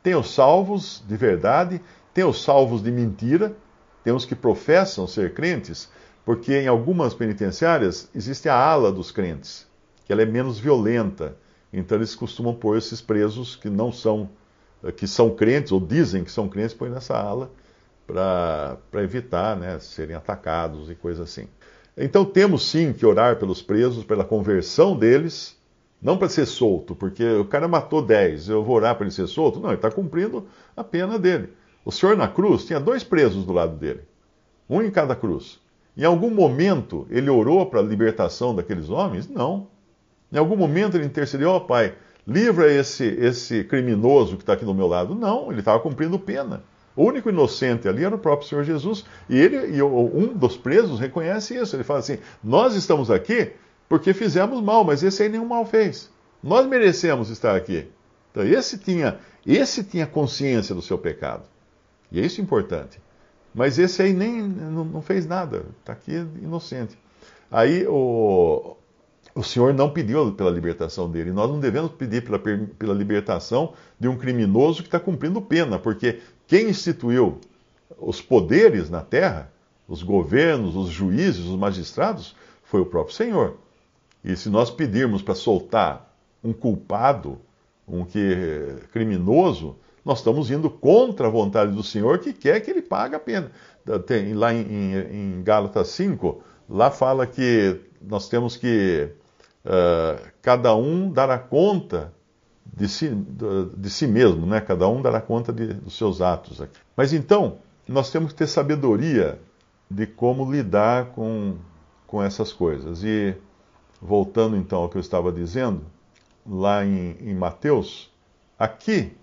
Tem 0.04 0.16
os 0.16 0.32
salvos 0.32 1.02
de 1.08 1.16
verdade, 1.16 1.82
tem 2.14 2.26
os 2.26 2.44
salvos 2.44 2.84
de 2.84 2.92
mentira, 2.92 3.56
tem 4.04 4.14
os 4.14 4.26
que 4.26 4.36
professam 4.36 5.08
ser 5.08 5.34
crentes, 5.34 5.90
porque 6.26 6.54
em 6.54 6.68
algumas 6.68 7.14
penitenciárias 7.14 8.10
existe 8.14 8.50
a 8.50 8.56
ala 8.56 8.92
dos 8.92 9.12
crentes, 9.12 9.66
que 10.06 10.12
ela 10.12 10.22
é 10.22 10.26
menos 10.26 10.60
violenta. 10.60 11.38
Então 11.72 11.98
eles 11.98 12.14
costumam 12.14 12.54
pôr 12.54 12.78
esses 12.78 13.02
presos 13.02 13.56
que 13.56 13.70
não 13.70 13.94
são, 13.94 14.30
que 14.98 15.08
são 15.08 15.30
crentes, 15.34 15.72
ou 15.72 15.80
dizem 15.80 16.24
que 16.24 16.32
são 16.32 16.50
crentes, 16.50 16.74
põe 16.74 16.90
nessa 16.90 17.18
ala 17.18 17.50
para 18.06 19.02
evitar 19.02 19.56
né, 19.56 19.80
serem 19.80 20.16
atacados 20.16 20.92
e 20.92 20.96
coisas 20.96 21.30
assim. 21.30 21.48
Então 21.98 22.26
temos 22.26 22.70
sim 22.70 22.92
que 22.92 23.06
orar 23.06 23.38
pelos 23.38 23.62
presos, 23.62 24.04
pela 24.04 24.26
conversão 24.26 24.98
deles, 24.98 25.58
não 26.04 26.18
para 26.18 26.28
ser 26.28 26.46
solto, 26.46 26.94
porque 26.94 27.24
o 27.24 27.46
cara 27.46 27.68
matou 27.68 28.02
10, 28.02 28.50
eu 28.50 28.62
vou 28.62 28.76
orar 28.76 28.96
para 28.96 29.06
ele 29.06 29.16
ser 29.16 29.26
solto? 29.26 29.60
Não, 29.60 29.70
ele 29.70 29.78
está 29.78 29.90
cumprindo 29.90 30.46
a 30.76 30.84
pena 30.84 31.18
dele. 31.18 31.50
O 31.86 31.92
Senhor 31.92 32.18
na 32.18 32.28
cruz 32.28 32.66
tinha 32.66 32.80
dois 32.80 33.04
presos 33.04 33.46
do 33.46 33.54
lado 33.54 33.78
dele, 33.78 34.02
um 34.70 34.82
em 34.82 34.92
cada 34.92 35.16
cruz. 35.16 35.60
Em 35.96 36.04
algum 36.04 36.30
momento 36.30 37.08
ele 37.10 37.30
orou 37.30 37.66
para 37.66 37.80
a 37.80 37.84
libertação 37.84 38.54
daqueles 38.54 38.90
homens? 38.90 39.30
Não. 39.30 39.68
Em 40.32 40.38
algum 40.38 40.58
momento 40.58 40.98
ele 40.98 41.06
intercedeu, 41.06 41.52
ó 41.52 41.58
oh, 41.58 41.62
Pai, 41.62 41.94
livra 42.28 42.72
esse, 42.72 43.06
esse 43.06 43.64
criminoso 43.64 44.36
que 44.36 44.44
está 44.44 44.54
aqui 44.54 44.66
do 44.66 44.74
meu 44.74 44.88
lado. 44.88 45.16
Não, 45.16 45.52
ele 45.52 45.60
estava 45.60 45.80
cumprindo 45.80 46.20
pena. 46.20 46.64
O 46.96 47.06
único 47.06 47.30
inocente 47.30 47.88
ali 47.88 48.04
era 48.04 48.16
o 48.16 48.20
próprio 48.20 48.48
Senhor 48.48 48.64
Jesus. 48.64 49.06
E 49.30 49.38
ele 49.38 49.76
e 49.76 49.82
um 49.82 50.34
dos 50.34 50.58
presos 50.58 51.00
reconhece 51.00 51.56
isso. 51.56 51.76
Ele 51.76 51.84
fala 51.84 52.00
assim: 52.00 52.18
Nós 52.44 52.76
estamos 52.76 53.10
aqui 53.10 53.52
porque 53.94 54.12
fizemos 54.12 54.60
mal, 54.60 54.84
mas 54.84 55.04
esse 55.04 55.22
aí 55.22 55.30
nenhum 55.30 55.46
mal 55.46 55.68
fez. 55.68 56.10
Nós 56.42 56.66
merecemos 56.66 57.30
estar 57.30 57.56
aqui. 57.56 57.88
Então 58.32 58.44
esse 58.44 58.80
tinha, 58.80 59.20
esse 59.46 59.84
tinha 59.84 60.08
consciência 60.08 60.74
do 60.74 60.82
seu 60.82 60.98
pecado. 60.98 61.44
E 62.12 62.20
é 62.20 62.26
isso 62.26 62.42
importante. 62.42 63.00
Mas 63.54 63.78
esse 63.78 64.02
aí 64.02 64.12
nem 64.12 64.42
não, 64.42 64.84
não 64.84 65.00
fez 65.00 65.28
nada, 65.28 65.68
está 65.80 65.94
aqui 65.94 66.12
inocente. 66.42 66.98
Aí 67.52 67.86
o, 67.88 68.76
o 69.36 69.44
Senhor 69.44 69.72
não 69.76 69.92
pediu 69.92 70.32
pela 70.32 70.50
libertação 70.50 71.08
dele. 71.08 71.32
Nós 71.32 71.48
não 71.48 71.60
devemos 71.60 71.92
pedir 71.92 72.24
pela, 72.24 72.40
pela 72.40 72.96
libertação 72.96 73.76
de 74.00 74.08
um 74.08 74.18
criminoso 74.18 74.82
que 74.82 74.88
está 74.88 75.00
cumprindo 75.00 75.40
pena, 75.40 75.78
porque 75.78 76.20
quem 76.48 76.68
instituiu 76.68 77.40
os 78.00 78.20
poderes 78.20 78.90
na 78.90 79.02
terra, 79.02 79.54
os 79.88 80.02
governos, 80.02 80.76
os 80.76 80.90
juízes, 80.90 81.46
os 81.46 81.56
magistrados, 81.56 82.36
foi 82.64 82.82
o 82.82 82.88
próprio 82.88 83.16
Senhor. 83.16 83.62
E 84.24 84.36
se 84.36 84.50
nós 84.50 84.72
pedirmos 84.72 85.22
para 85.22 85.36
soltar 85.36 86.16
um 86.44 86.54
culpado, 86.54 87.40
um 87.88 88.06
que 88.06 88.76
criminoso, 88.92 89.76
nós 90.06 90.20
estamos 90.20 90.52
indo 90.52 90.70
contra 90.70 91.28
a 91.28 91.30
vontade 91.30 91.72
do 91.72 91.84
Senhor 91.84 92.20
que 92.20 92.34
quer 92.34 92.60
que 92.60 92.72
ele 92.72 92.82
pague 92.82 93.16
a 93.16 93.20
pena. 93.20 93.52
Tem, 94.06 94.34
lá 94.34 94.54
em, 94.54 94.62
em, 94.62 95.38
em 95.40 95.44
Gálatas 95.44 95.90
5, 95.90 96.42
lá 96.70 96.90
fala 96.92 97.26
que 97.26 97.80
nós 98.02 98.28
temos 98.28 98.58
que 98.58 99.10
uh, 99.66 100.22
cada 100.42 100.76
um 100.76 101.12
dará 101.12 101.38
conta 101.38 102.14
de 102.66 102.88
si, 102.88 103.10
de 103.78 103.90
si 103.90 104.08
mesmo, 104.08 104.46
né? 104.46 104.60
cada 104.60 104.88
um 104.88 105.02
dará 105.02 105.22
conta 105.22 105.54
de, 105.54 105.68
dos 105.68 105.98
seus 105.98 106.22
atos. 106.22 106.62
Aqui. 106.62 106.74
Mas 106.96 107.14
então, 107.14 107.58
nós 107.88 108.10
temos 108.12 108.32
que 108.32 108.38
ter 108.40 108.48
sabedoria 108.48 109.40
de 109.90 110.08
como 110.08 110.50
lidar 110.52 111.08
com, 111.08 111.56
com 112.08 112.22
essas 112.24 112.52
coisas. 112.52 113.04
E 113.04 113.36
voltando 114.04 114.58
então 114.58 114.82
ao 114.82 114.90
que 114.90 114.98
eu 114.98 115.02
estava 115.02 115.32
dizendo, 115.32 115.82
lá 116.46 116.86
em, 116.86 117.16
em 117.22 117.34
Mateus, 117.34 118.12
aqui 118.60 119.14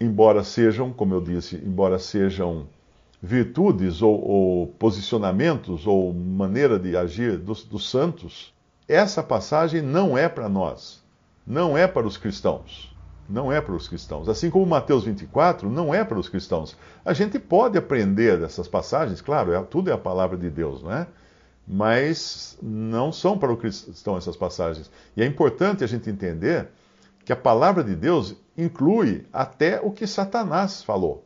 embora 0.00 0.42
sejam, 0.42 0.92
como 0.92 1.14
eu 1.14 1.20
disse, 1.20 1.56
embora 1.56 1.98
sejam 1.98 2.66
virtudes 3.20 4.02
ou, 4.02 4.20
ou 4.20 4.66
posicionamentos 4.66 5.86
ou 5.86 6.12
maneira 6.12 6.78
de 6.78 6.96
agir 6.96 7.36
dos, 7.36 7.64
dos 7.64 7.88
santos, 7.88 8.52
essa 8.88 9.22
passagem 9.22 9.80
não 9.80 10.18
é 10.18 10.28
para 10.28 10.48
nós, 10.48 11.02
não 11.46 11.78
é 11.78 11.86
para 11.86 12.06
os 12.06 12.16
cristãos. 12.16 12.90
Não 13.28 13.50
é 13.52 13.60
para 13.60 13.74
os 13.74 13.88
cristãos. 13.88 14.28
Assim 14.28 14.50
como 14.50 14.66
Mateus 14.66 15.04
24 15.04 15.70
não 15.70 15.94
é 15.94 16.04
para 16.04 16.18
os 16.18 16.28
cristãos. 16.28 16.76
A 17.04 17.14
gente 17.14 17.38
pode 17.38 17.78
aprender 17.78 18.38
dessas 18.38 18.66
passagens, 18.66 19.22
claro, 19.22 19.52
é, 19.54 19.62
tudo 19.62 19.88
é 19.88 19.92
a 19.92 19.98
palavra 19.98 20.36
de 20.36 20.50
Deus, 20.50 20.82
não 20.82 20.92
é? 20.92 21.06
Mas 21.66 22.58
não 22.60 23.12
são 23.12 23.38
para 23.38 23.52
o 23.52 23.56
cristão 23.56 24.16
essas 24.16 24.36
passagens. 24.36 24.90
E 25.16 25.22
é 25.22 25.26
importante 25.26 25.84
a 25.84 25.86
gente 25.86 26.10
entender 26.10 26.68
que 27.24 27.32
a 27.32 27.36
palavra 27.36 27.84
de 27.84 27.94
Deus 27.94 28.36
inclui 28.56 29.26
até 29.32 29.80
o 29.80 29.90
que 29.90 30.06
Satanás 30.06 30.82
falou. 30.82 31.24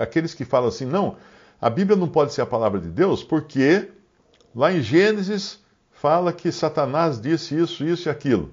Aqueles 0.00 0.34
que 0.34 0.44
falam 0.44 0.68
assim, 0.68 0.84
não, 0.84 1.16
a 1.60 1.70
Bíblia 1.70 1.96
não 1.96 2.08
pode 2.08 2.32
ser 2.32 2.42
a 2.42 2.46
palavra 2.46 2.80
de 2.80 2.88
Deus 2.88 3.24
porque 3.24 3.88
lá 4.54 4.72
em 4.72 4.80
Gênesis 4.80 5.60
fala 5.90 6.32
que 6.32 6.50
Satanás 6.52 7.20
disse 7.20 7.56
isso, 7.56 7.84
isso 7.84 8.08
e 8.08 8.10
aquilo. 8.10 8.52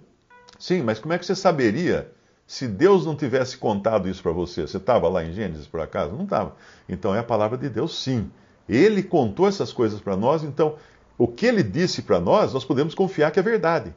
Sim, 0.58 0.84
mas 0.84 1.00
como 1.00 1.13
é 1.13 1.17
que 1.17 1.25
você 1.25 1.36
saberia 1.36 2.12
se 2.46 2.67
Deus 2.67 3.05
não 3.05 3.15
tivesse 3.15 3.58
contado 3.58 4.08
isso 4.10 4.22
para 4.22 4.31
você? 4.31 4.62
Você 4.62 4.77
estava 4.77 5.08
lá 5.08 5.24
em 5.24 5.34
Gênesis 5.34 5.67
por 5.67 5.79
acaso? 5.79 6.13
Não 6.13 6.24
estava. 6.24 6.55
Então 6.88 7.15
é 7.15 7.19
a 7.19 7.24
palavra 7.24 7.58
de 7.58 7.69
Deus, 7.69 7.98
sim. 8.01 8.29
Ele 8.70 9.02
contou 9.02 9.48
essas 9.48 9.74
coisas 9.74 10.00
para 10.00 10.16
nós, 10.16 10.44
então 10.44 10.76
o 11.18 11.28
que 11.28 11.46
ele 11.46 11.64
disse 11.64 12.04
para 12.04 12.20
nós, 12.20 12.54
nós 12.54 12.64
podemos 12.64 12.94
confiar 12.94 13.32
que 13.32 13.40
é 13.40 13.44
verdade. 13.44 13.94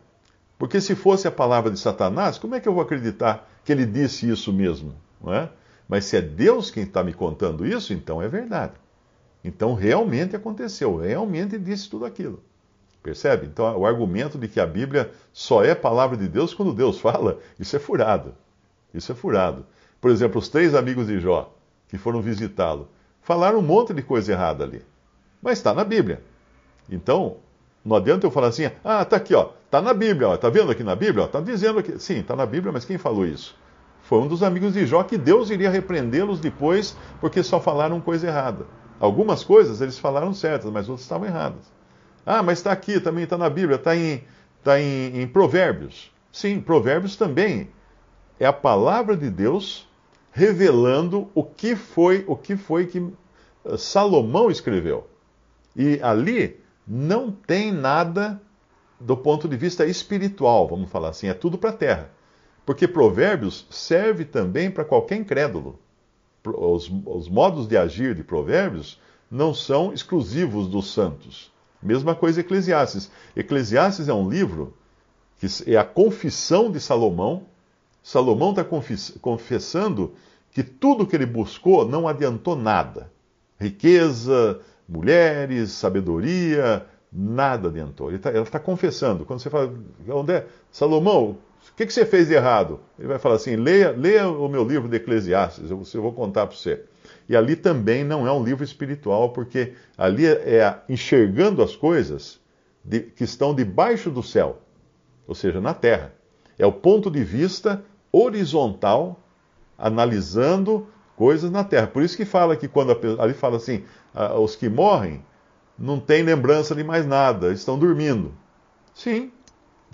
Porque 0.59 0.81
se 0.81 0.95
fosse 0.95 1.29
a 1.29 1.31
palavra 1.31 1.71
de 1.71 1.79
Satanás, 1.79 2.39
como 2.39 2.55
é 2.55 2.61
que 2.61 2.69
eu 2.69 2.73
vou 2.73 2.83
acreditar 2.83 3.49
que 3.65 3.71
ele 3.71 3.85
disse 3.85 4.29
isso 4.29 4.53
mesmo? 4.53 4.95
Não 5.23 5.33
é? 5.33 5.51
Mas 5.89 6.07
se 6.07 6.17
é 6.17 6.23
Deus 6.23 6.71
quem 6.71 6.85
está 6.85 7.05
me 7.05 7.13
contando 7.13 7.67
isso, 7.67 7.93
então 7.93 8.23
é 8.23 8.29
verdade. 8.29 8.73
Então 9.45 9.75
realmente 9.75 10.35
aconteceu, 10.35 10.97
realmente 10.97 11.59
disse 11.59 11.91
tudo 11.91 12.07
aquilo. 12.07 12.43
Percebe? 13.03 13.47
Então 13.47 13.77
o 13.77 13.85
argumento 13.85 14.39
de 14.39 14.49
que 14.49 14.61
a 14.61 14.67
Bíblia 14.67 15.11
só 15.33 15.63
é 15.65 15.75
palavra 15.75 16.17
de 16.17 16.29
Deus 16.29 16.55
quando 16.55 16.73
Deus 16.73 16.99
fala, 16.99 17.39
isso 17.59 17.77
é 17.77 17.79
furado. 17.79 18.35
Isso 18.95 19.13
é 19.13 19.15
furado. 19.15 19.67
Por 20.01 20.11
exemplo, 20.11 20.39
os 20.39 20.49
três 20.49 20.75
amigos 20.75 21.09
de 21.09 21.19
Jó 21.21 21.53
que 21.89 21.99
foram 21.99 22.23
visitá-lo 22.23 22.89
falaram 23.23 23.59
um 23.59 23.63
monte 23.63 23.95
de 23.95 24.03
coisa 24.03 24.33
errada 24.33 24.65
ali. 24.65 24.83
Mas 25.41 25.59
está 25.59 25.73
na 25.73 25.85
Bíblia. 25.85 26.23
Então, 26.91 27.37
não 27.85 27.97
adianta 27.97 28.27
eu 28.27 28.31
falar 28.31 28.49
assim, 28.49 28.71
ah, 28.85 29.05
tá 29.05 29.17
aqui, 29.17 29.35
ó, 29.35 29.51
tá 29.71 29.81
na 29.81 29.95
Bíblia, 29.95 30.29
ó, 30.29 30.37
tá 30.37 30.51
vendo 30.51 30.71
aqui 30.71 30.85
na 30.85 30.95
Bíblia? 30.95 31.25
Ó, 31.25 31.27
tá 31.27 31.41
dizendo 31.41 31.79
aqui. 31.79 31.99
Sim, 31.99 32.23
tá 32.23 32.37
na 32.37 32.45
Bíblia, 32.45 32.73
mas 32.73 32.85
quem 32.85 32.99
falou 32.99 33.25
isso? 33.25 33.57
Foi 34.03 34.19
um 34.19 34.29
dos 34.29 34.43
amigos 34.43 34.75
de 34.75 34.85
Jó 34.85 35.03
que 35.03 35.17
Deus 35.17 35.51
iria 35.51 35.71
repreendê-los 35.71 36.41
depois 36.41 36.97
porque 37.21 37.43
só 37.43 37.61
falaram 37.61 38.01
coisa 38.01 38.27
errada. 38.27 38.67
Algumas 39.01 39.43
coisas 39.43 39.81
eles 39.81 39.99
falaram 39.99 40.35
certas, 40.35 40.71
mas 40.71 40.89
outras 40.89 41.05
estavam 41.05 41.27
erradas. 41.27 41.73
Ah, 42.25 42.43
mas 42.43 42.59
está 42.59 42.71
aqui, 42.71 43.01
também 43.01 43.25
está 43.25 43.37
na 43.37 43.51
Bíblia, 43.51 43.77
está 43.77 43.97
em, 43.97 44.23
tá 44.63 44.81
em, 44.81 45.21
em 45.21 45.27
Provérbios. 45.27 46.13
Sim, 46.31 46.61
Provérbios 46.61 47.17
também 47.17 47.71
é 48.39 48.47
a 48.47 48.53
palavra 48.53 49.17
de 49.17 49.29
Deus 49.29 49.89
revelando 50.33 51.31
o 51.35 51.45
que 51.45 51.77
foi 51.77 52.25
o 52.27 52.35
que 52.35 52.57
foi 52.57 52.87
que 52.87 53.07
eh, 53.65 53.77
Salomão 53.77 54.51
escreveu. 54.51 55.07
E 55.77 56.01
ali 56.03 56.59
não 56.87 57.31
tem 57.31 57.71
nada 57.71 58.41
do 58.99 59.17
ponto 59.17 59.49
de 59.49 59.57
vista 59.57 59.85
espiritual, 59.85 60.67
vamos 60.69 60.91
falar 60.91 61.11
assim, 61.11 61.29
é 61.29 61.35
tudo 61.35 61.59
para 61.59 61.71
a 61.71 61.75
terra. 61.75 62.11
Porque 62.65 62.87
Provérbios 62.87 63.67
serve 63.71 64.25
também 64.25 64.71
para 64.71 64.85
qualquer 64.85 65.17
incrédulo. 65.17 65.79
Os, 66.45 66.91
os, 67.07 67.29
modos 67.29 67.67
de 67.67 67.77
agir 67.77 68.15
de 68.15 68.23
Provérbios 68.23 69.01
não 69.31 69.53
são 69.53 69.93
exclusivos 69.93 70.69
dos 70.69 70.93
santos. 70.93 71.53
Mesma 71.83 72.15
coisa 72.15 72.41
Eclesiastes. 72.41 73.11
Eclesiastes 73.37 74.09
é 74.09 74.15
um 74.15 74.29
livro 74.29 74.75
que 75.39 75.47
é 75.73 75.77
a 75.77 75.85
confissão 75.85 76.71
de 76.71 76.79
Salomão. 76.79 77.47
Salomão 78.03 78.51
está 78.51 78.65
confessando 79.21 80.15
que 80.51 80.63
tudo 80.63 81.07
que 81.07 81.17
ele 81.17 81.27
buscou 81.27 81.87
não 81.87 82.09
adiantou 82.09 82.57
nada. 82.57 83.11
Riqueza, 83.59 84.61
mulheres, 84.89 85.71
sabedoria, 85.71 86.85
nada 87.13 87.69
adiantou. 87.69 88.09
Ele 88.09 88.17
está 88.17 88.45
tá 88.45 88.59
confessando. 88.59 89.25
Quando 89.25 89.41
você 89.41 89.49
fala, 89.49 89.73
onde 90.09 90.33
é? 90.33 90.47
Salomão, 90.71 91.39
o 91.71 91.75
que, 91.77 91.87
que, 91.87 91.93
você 91.93 92.05
fez 92.05 92.29
de 92.29 92.35
errado? 92.35 92.81
Ele 92.99 93.09
vai 93.09 93.19
falar 93.19 93.37
assim: 93.37 93.57
leia, 93.57 93.93
leia 93.93 94.29
o 94.29 94.49
meu 94.49 94.65
livro 94.65 94.89
de 94.89 94.97
Eclesiastes, 94.97 95.71
eu, 95.71 95.83
eu 95.95 96.03
vou 96.03 96.13
contar 96.13 96.47
para 96.47 96.57
você. 96.57 96.85
E 97.29 97.37
ali 97.37 97.57
também 97.57 98.05
não 98.05 98.27
é 98.27 98.33
um 98.33 98.43
livro 98.43 98.65
espiritual, 98.65 99.31
porque 99.31 99.75
ali 99.97 100.27
é, 100.27 100.57
é 100.57 100.79
enxergando 100.89 101.63
as 101.63 101.77
coisas 101.77 102.41
de, 102.85 103.01
que 103.01 103.25
estão 103.25 103.55
debaixo 103.55 104.11
do 104.11 104.23
céu, 104.23 104.61
ou 105.27 105.35
seja, 105.35 105.61
na 105.61 105.73
terra. 105.73 106.13
É 106.59 106.67
o 106.67 106.73
ponto 106.73 107.11
de 107.11 107.25
vista 107.25 107.83
horizontal, 108.13 109.19
analisando 109.79 110.87
coisas 111.17 111.51
na 111.51 111.65
terra. 111.65 111.87
Por 111.87 112.03
isso 112.03 112.17
que 112.17 112.25
fala 112.25 112.55
que 112.57 112.69
quando 112.69 112.93
a, 112.93 113.23
ali 113.23 113.33
fala 113.33 113.57
assim, 113.57 113.85
os 114.39 114.55
que 114.55 114.69
morrem 114.69 115.25
não 115.79 115.99
têm 115.99 116.23
lembrança 116.23 116.75
de 116.75 116.85
mais 116.85 117.07
nada, 117.07 117.53
estão 117.53 117.79
dormindo. 117.79 118.33
Sim, 118.95 119.33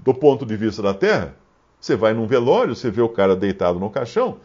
do 0.02 0.12
ponto 0.12 0.44
de 0.44 0.56
vista 0.56 0.82
da 0.82 0.92
terra, 0.92 1.36
você 1.80 1.94
vai 1.94 2.12
num 2.12 2.26
velório, 2.26 2.74
você 2.74 2.90
vê 2.90 3.00
o 3.00 3.08
cara 3.08 3.36
deitado 3.36 3.78
no 3.78 3.88
caixão, 3.88 4.38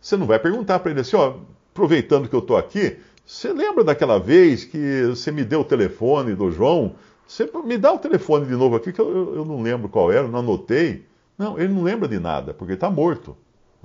você 0.00 0.16
não 0.16 0.26
vai 0.26 0.38
perguntar 0.38 0.78
para 0.78 0.90
ele 0.90 1.00
assim, 1.00 1.16
ó, 1.16 1.34
aproveitando 1.70 2.28
que 2.28 2.34
eu 2.34 2.40
estou 2.40 2.56
aqui, 2.56 2.98
você 3.26 3.52
lembra 3.52 3.84
daquela 3.84 4.18
vez 4.18 4.64
que 4.64 5.04
você 5.04 5.30
me 5.30 5.44
deu 5.44 5.60
o 5.60 5.64
telefone 5.64 6.34
do 6.34 6.50
João? 6.50 6.94
Você 7.26 7.46
me 7.62 7.76
dá 7.76 7.92
o 7.92 7.98
telefone 7.98 8.46
de 8.46 8.56
novo 8.56 8.74
aqui, 8.74 8.90
que 8.90 9.00
eu, 9.00 9.34
eu 9.36 9.44
não 9.44 9.60
lembro 9.60 9.86
qual 9.90 10.10
era, 10.10 10.26
não 10.26 10.38
anotei. 10.38 11.04
Não, 11.38 11.58
ele 11.58 11.72
não 11.72 11.82
lembra 11.82 12.08
de 12.08 12.18
nada, 12.18 12.52
porque 12.52 12.72
ele 12.72 12.76
está 12.76 12.90
morto, 12.90 13.36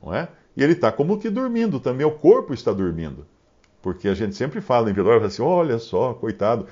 não 0.02 0.14
é? 0.14 0.28
E 0.58 0.64
ele 0.64 0.74
está 0.74 0.92
como 0.92 1.20
que 1.20 1.30
dormindo 1.30 1.80
também, 1.80 2.06
o 2.06 2.12
corpo 2.12 2.54
está 2.54 2.74
dormindo. 2.74 3.26
Porque 3.82 4.08
a 4.08 4.14
gente 4.14 4.36
sempre 4.36 4.60
fala 4.60 4.90
em 4.90 4.94
velório, 4.94 5.26
assim, 5.26 5.42
olha 5.42 5.78
só, 5.78 6.14
coitado. 6.14 6.66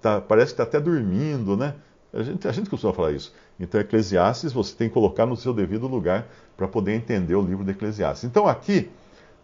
tá, 0.00 0.20
parece 0.20 0.48
que 0.48 0.52
está 0.52 0.62
até 0.62 0.78
dormindo, 0.78 1.56
né? 1.56 1.74
A 2.12 2.22
gente, 2.22 2.46
a 2.46 2.52
gente 2.52 2.68
costuma 2.68 2.92
falar 2.92 3.12
isso. 3.12 3.32
Então, 3.58 3.80
Eclesiastes 3.80 4.52
você 4.52 4.74
tem 4.76 4.88
que 4.88 4.94
colocar 4.94 5.26
no 5.26 5.36
seu 5.36 5.52
devido 5.52 5.86
lugar 5.86 6.28
para 6.56 6.68
poder 6.68 6.92
entender 6.92 7.34
o 7.34 7.42
livro 7.42 7.64
de 7.64 7.70
Eclesiastes. 7.70 8.24
Então, 8.24 8.46
aqui, 8.46 8.90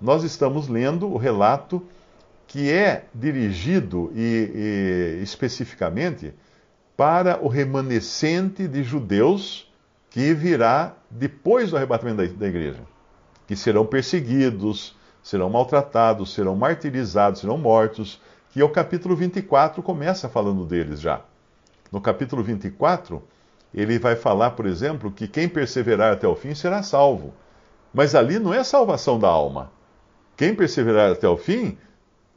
nós 0.01 0.25
estamos 0.25 0.69
lendo 0.69 1.09
o 1.09 1.17
relato 1.17 1.83
que 2.47 2.71
é 2.71 3.07
dirigido 3.15 4.13
e, 4.15 5.19
e 5.19 5.23
especificamente 5.23 6.33
para 6.97 7.43
o 7.43 7.49
remanescente 7.49 8.69
de 8.69 8.83
judeus 8.83 9.71
que 10.17 10.33
virá 10.33 10.95
depois 11.11 11.69
do 11.69 11.77
arrebatamento 11.77 12.17
da, 12.23 12.39
da 12.39 12.49
igreja, 12.49 12.81
que 13.47 13.55
serão 13.55 13.85
perseguidos, 13.85 14.97
serão 15.23 15.51
maltratados, 15.51 16.33
serão 16.33 16.57
martirizados, 16.57 17.43
serão 17.43 17.59
mortos, 17.59 18.19
que 18.51 18.63
é 18.63 18.65
o 18.65 18.71
capítulo 18.71 19.15
24 19.15 19.83
começa 19.83 20.27
falando 20.27 20.65
deles 20.65 21.03
já. 21.03 21.21
No 21.93 22.01
capítulo 22.01 22.43
24, 22.43 23.23
ele 23.75 23.99
vai 23.99 24.17
falar, 24.17 24.53
por 24.53 24.65
exemplo, 24.65 25.13
que 25.13 25.29
quem 25.29 25.51
perseverar 25.51 26.15
até 26.15 26.27
o 26.27 26.35
fim 26.35 26.55
será 26.55 26.83
salvo. 26.83 27.35
Mas 27.93 28.15
ali 28.15 28.39
não 28.39 28.55
é 28.55 28.65
salvação 28.65 29.19
da 29.19 29.29
alma. 29.29 29.71
Quem 30.35 30.55
perseverar 30.55 31.13
até 31.13 31.29
o 31.29 31.37
fim 31.37 31.77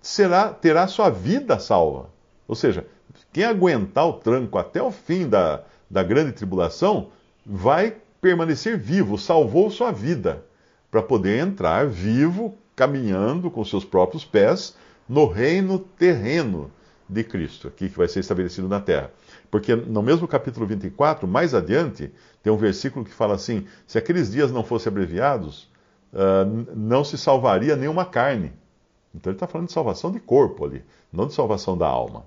será 0.02 0.50
terá 0.50 0.86
sua 0.86 1.10
vida 1.10 1.58
salva. 1.60 2.10
Ou 2.46 2.56
seja, 2.56 2.86
quem 3.32 3.46
aguentar 3.46 4.06
o 4.06 4.14
tranco 4.20 4.58
até 4.58 4.84
o 4.84 4.92
fim 4.92 5.30
da, 5.30 5.62
da 5.90 6.04
grande 6.04 6.34
tribulação 6.34 7.12
vai 7.50 7.98
permanecer 8.22 8.78
vivo, 8.78 9.18
salvou 9.18 9.72
sua 9.72 9.92
vida, 9.92 10.46
para 10.92 11.02
poder 11.02 11.40
entrar 11.40 11.88
vivo, 11.88 12.56
caminhando 12.76 13.50
com 13.50 13.66
seus 13.66 13.84
próprios 13.84 14.24
pés 14.24 14.76
no 15.08 15.26
reino 15.26 15.80
terreno 15.80 16.72
de 17.08 17.24
Cristo, 17.24 17.68
aqui 17.68 17.90
que 17.90 17.98
vai 17.98 18.08
ser 18.08 18.20
estabelecido 18.20 18.68
na 18.68 18.80
terra. 18.80 19.12
Porque 19.50 19.76
no 19.76 20.04
mesmo 20.04 20.28
capítulo 20.28 20.68
24, 20.68 21.28
mais 21.28 21.56
adiante, 21.56 22.12
tem 22.44 22.54
um 22.54 22.58
versículo 22.58 23.04
que 23.04 23.12
fala 23.12 23.34
assim: 23.34 23.66
se 23.88 23.98
aqueles 23.98 24.32
dias 24.32 24.52
não 24.52 24.64
fossem 24.64 24.92
abreviados, 24.92 25.68
uh, 26.14 26.76
não 26.76 27.04
se 27.04 27.18
salvaria 27.18 27.76
nenhuma 27.76 28.06
carne. 28.06 28.54
Então 29.14 29.32
ele 29.32 29.38
está 29.38 29.48
falando 29.48 29.68
de 29.68 29.74
salvação 29.74 30.12
de 30.12 30.20
corpo 30.20 30.66
ali, 30.66 30.84
não 31.12 31.26
de 31.26 31.34
salvação 31.34 31.76
da 31.76 31.88
alma. 31.88 32.26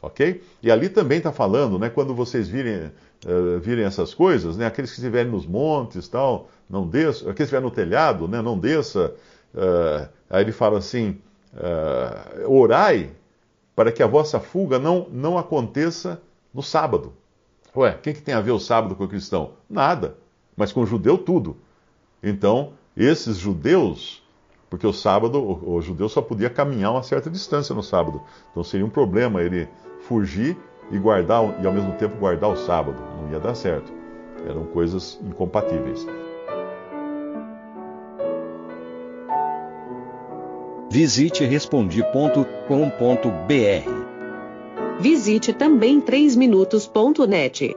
Ok? 0.00 0.42
E 0.62 0.70
ali 0.70 0.88
também 0.88 1.18
está 1.18 1.32
falando, 1.32 1.78
né, 1.78 1.90
quando 1.90 2.14
vocês 2.14 2.46
virem, 2.48 2.92
uh, 3.26 3.58
virem 3.60 3.84
essas 3.84 4.14
coisas, 4.14 4.56
né, 4.56 4.66
aqueles 4.66 4.90
que 4.90 4.98
estiverem 4.98 5.30
nos 5.30 5.44
montes 5.44 6.06
tal, 6.06 6.48
não 6.70 6.86
desça, 6.86 7.22
aqueles 7.22 7.36
que 7.36 7.42
estiverem 7.42 7.64
no 7.64 7.74
telhado, 7.74 8.28
né, 8.28 8.40
não 8.40 8.58
desça. 8.58 9.12
Uh, 9.52 10.08
aí 10.30 10.42
ele 10.42 10.52
fala 10.52 10.78
assim: 10.78 11.18
uh, 11.54 12.50
orai 12.50 13.10
para 13.74 13.90
que 13.90 14.02
a 14.02 14.06
vossa 14.06 14.38
fuga 14.38 14.78
não, 14.78 15.08
não 15.10 15.38
aconteça 15.38 16.20
no 16.52 16.62
sábado. 16.62 17.12
Ué, 17.76 17.92
o 17.92 17.98
que, 17.98 18.12
que 18.12 18.22
tem 18.22 18.34
a 18.34 18.40
ver 18.40 18.50
o 18.50 18.58
sábado 18.58 18.94
com 18.94 19.04
o 19.04 19.08
cristão? 19.08 19.52
Nada. 19.68 20.16
Mas 20.56 20.72
com 20.72 20.80
o 20.82 20.86
judeu, 20.86 21.16
tudo. 21.16 21.56
Então, 22.22 22.72
esses 22.96 23.36
judeus, 23.36 24.22
porque 24.68 24.86
o 24.86 24.92
sábado, 24.92 25.38
o, 25.38 25.76
o 25.76 25.80
judeu 25.80 26.08
só 26.08 26.20
podia 26.20 26.50
caminhar 26.50 26.90
uma 26.90 27.02
certa 27.02 27.30
distância 27.30 27.74
no 27.74 27.82
sábado. 27.82 28.20
Então 28.50 28.64
seria 28.64 28.84
um 28.84 28.90
problema 28.90 29.42
ele 29.42 29.68
fugir 30.08 30.56
e 30.90 30.98
guardar, 30.98 31.62
e 31.62 31.66
ao 31.66 31.72
mesmo 31.72 31.92
tempo 31.92 32.16
guardar 32.16 32.50
o 32.50 32.56
sábado. 32.56 32.96
Não 33.20 33.30
ia 33.30 33.38
dar 33.38 33.54
certo. 33.54 33.92
Eram 34.48 34.64
coisas 34.64 35.20
incompatíveis. 35.22 36.06
Visite 40.90 41.44
respondi.com.br. 41.44 42.38
Visite 44.98 45.52
também 45.52 46.00
3minutos.net. 46.00 47.76